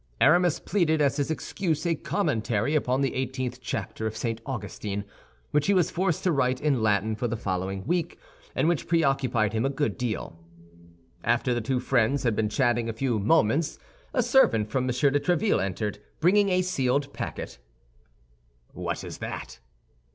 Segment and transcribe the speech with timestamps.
[0.19, 4.41] Aramis pleaded as his excuse a commentary upon the eighteenth chapter of St.
[4.47, 5.05] Augustine,
[5.51, 8.17] which he was forced to write in Latin for the following week,
[8.55, 10.39] and which preoccupied him a good deal.
[11.23, 13.77] After the two friends had been chatting a few moments,
[14.11, 14.87] a servant from M.
[14.87, 17.59] de Tréville entered, bringing a sealed packet.
[18.73, 19.59] "What is that?"